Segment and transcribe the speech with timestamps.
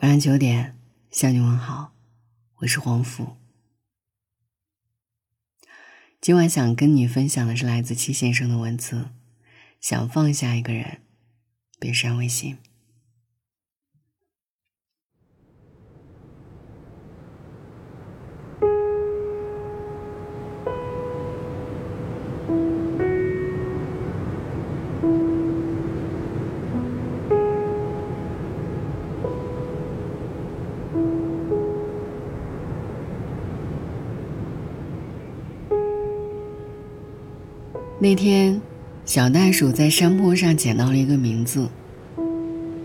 [0.00, 0.78] 晚上九点
[1.10, 1.92] 向你问好，
[2.58, 3.36] 我是黄甫。
[6.20, 9.10] 今晚想跟你分享的是来自七先生的文字，
[9.80, 11.02] 想放下一个人，
[11.80, 12.58] 别删微信。
[38.00, 38.60] 那天，
[39.04, 41.68] 小袋鼠在山坡上捡到了一个名字。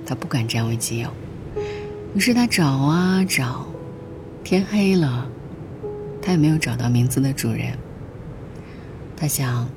[0.06, 1.10] 它不敢占为己有，
[2.16, 3.68] 于是它找啊找，
[4.44, 5.30] 天黑了，
[6.20, 7.78] 它也没有找到名字的主人。
[9.16, 9.70] 他想，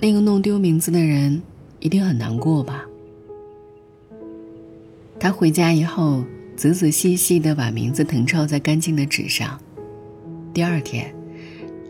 [0.00, 1.40] 那个弄丢名字的人
[1.80, 2.84] 一定很难过吧。
[5.18, 9.58] 他回家以后，仔仔细细的把名字誊抄在干净的纸上。
[10.52, 11.15] 第二天。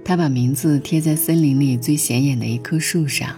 [0.09, 3.29] 他把名字贴在森林里最显眼的一棵树上。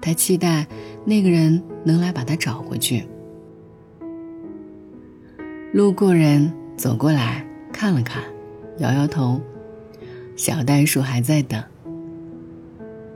[0.00, 0.64] 他期待
[1.04, 3.04] 那个人能来把他找回去。
[5.72, 8.22] 路过人走过来看了看，
[8.78, 9.40] 摇摇头。
[10.36, 11.60] 小袋鼠还在等。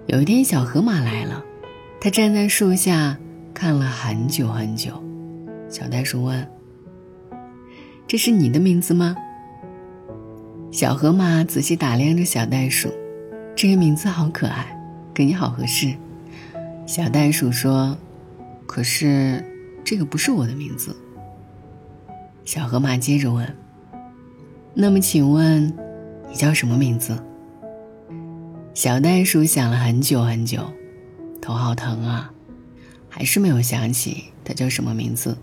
[0.06, 1.44] 有一天，小河马来了，
[2.00, 3.16] 它站在树下
[3.54, 5.00] 看了很久很久。
[5.68, 6.44] 小袋鼠问
[8.08, 9.14] ：“这是你的名字吗？”
[10.72, 12.90] 小河马仔细打量着小袋鼠，
[13.54, 14.74] 这个名字好可爱，
[15.12, 15.94] 跟你好合适。
[16.86, 17.94] 小袋鼠说
[18.66, 19.44] ：“可是，
[19.84, 20.96] 这个不是我的名字。”
[22.46, 23.54] 小河马接着问
[24.72, 25.70] ：“那么，请问，
[26.30, 27.22] 你叫什么名字？”
[28.72, 30.62] 小袋鼠想了很久很久，
[31.42, 32.32] 头好疼啊，
[33.10, 35.36] 还是没有想起它叫什么名字，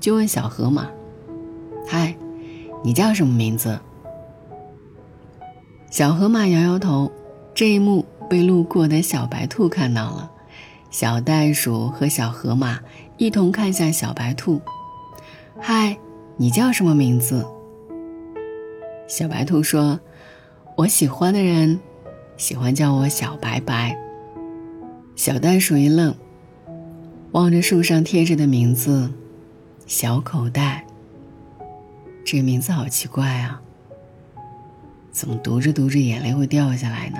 [0.00, 0.88] 就问小河马
[1.86, 2.16] ：“嗨，
[2.82, 3.78] 你叫什么名字？”
[5.94, 7.12] 小河马摇摇头，
[7.54, 10.28] 这一幕被路过的小白兔看到了。
[10.90, 12.80] 小袋鼠和小河马
[13.16, 14.60] 一同看向小白兔
[15.56, 15.96] ：“嗨，
[16.36, 17.46] 你叫什么名字？”
[19.06, 20.00] 小白兔说
[20.76, 21.78] ：“我喜欢的人
[22.36, 23.96] 喜欢叫我小白白。”
[25.14, 26.12] 小袋鼠一愣，
[27.30, 29.08] 望着树上贴着的名字
[29.86, 30.84] “小口袋”，
[32.26, 33.60] 这名字好奇怪啊。
[35.14, 37.18] 怎么读着读着眼泪会掉下来呢？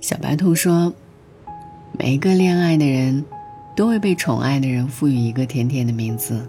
[0.00, 0.94] 小白兔说
[1.98, 3.24] ：“每一个恋爱的人，
[3.74, 6.40] 都会被宠爱的人赋予一个甜甜的名字，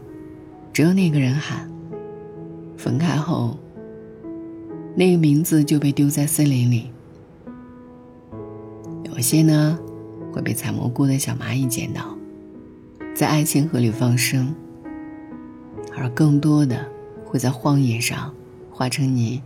[0.72, 1.68] 只有那个人喊。
[2.78, 3.58] 分开后，
[4.96, 6.92] 那个名字就被丢在森林里。
[9.06, 9.80] 有些呢，
[10.32, 12.16] 会被采蘑菇的小蚂蚁捡到，
[13.16, 14.54] 在爱情河里放生，
[15.98, 16.86] 而更多的。”
[17.28, 18.34] 会在荒野上
[18.72, 19.44] 化成泥，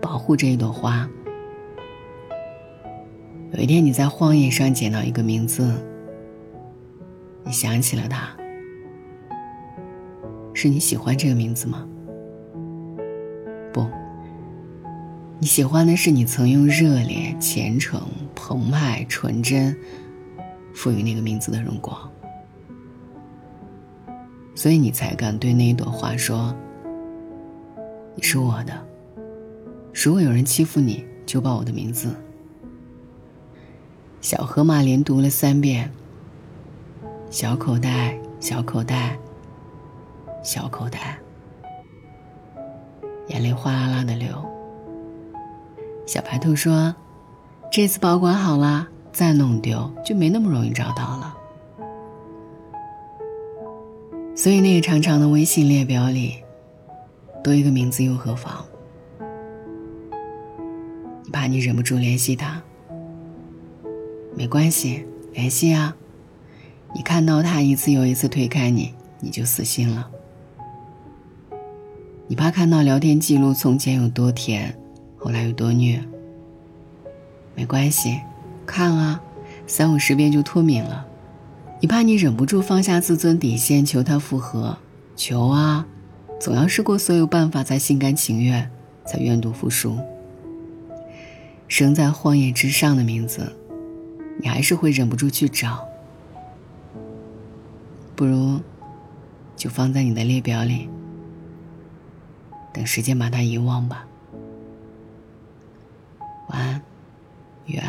[0.00, 1.06] 保护这一朵花。
[3.52, 5.70] 有一天你在荒野上捡到一个名字，
[7.44, 8.34] 你想起了他，
[10.54, 11.86] 是你喜欢这个名字吗？
[13.70, 13.86] 不，
[15.38, 18.00] 你喜欢的是你曾用热烈、虔诚、
[18.34, 19.76] 澎湃、纯真
[20.72, 22.10] 赋予那个名字的荣光。
[24.54, 26.54] 所以你才敢对那一朵花说
[28.14, 28.72] ：“你是我的。”
[29.92, 32.14] 如果有人欺负你，就报我的名字。
[34.20, 35.90] 小河马连读了三遍
[37.30, 39.18] ：“小口袋，小口袋，
[40.42, 41.18] 小口袋。”
[43.28, 44.28] 眼泪哗啦啦的流。
[46.06, 46.94] 小白兔说
[47.70, 51.36] ：“这次保管好了，再弄丢就没那么容易找到了。”
[54.36, 56.42] 所以，那个长长的微信列表里，
[57.42, 58.66] 多一个名字又何妨？
[61.22, 62.60] 你怕你忍不住联系他，
[64.36, 65.96] 没关系，联系啊！
[66.94, 70.10] 你看到他一次又一次推开你，你就死心了。
[72.26, 74.76] 你怕看到聊天记录从前有多甜，
[75.16, 76.02] 后来有多虐，
[77.54, 78.20] 没关系，
[78.66, 79.22] 看啊，
[79.66, 81.06] 三五十遍就脱敏了。
[81.84, 84.78] 你怕你忍不住放下自尊底线求他复合，
[85.16, 85.86] 求啊，
[86.40, 88.70] 总要试过所有办法才心甘情愿，
[89.04, 89.98] 才愿赌服输。
[91.68, 93.54] 生在荒野之上的名字，
[94.40, 95.86] 你还是会忍不住去找。
[98.16, 98.62] 不如，
[99.54, 100.88] 就放在你的列表里，
[102.72, 104.06] 等时间把它遗忘吧。
[106.48, 106.82] 晚安，
[107.66, 107.84] 愿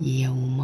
[0.00, 0.55] 一夜无梦。